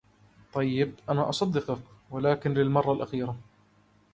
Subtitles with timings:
[0.53, 1.77] طيب انا أصدقك
[2.11, 3.35] ولكن للمرة الأخيرة.